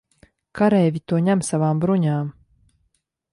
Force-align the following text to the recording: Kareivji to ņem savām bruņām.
Kareivji 0.59 1.03
to 1.13 1.19
ņem 1.27 1.43
savām 1.49 1.83
bruņām. 1.85 2.33